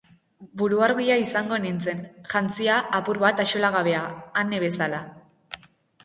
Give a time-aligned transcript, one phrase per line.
[0.59, 1.99] Buruargia izango nintzen,
[2.31, 4.01] jantzia, apur bat axolagabea,
[4.43, 5.03] Anne bezala.